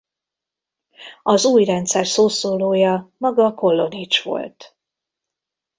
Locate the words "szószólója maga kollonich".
2.07-4.23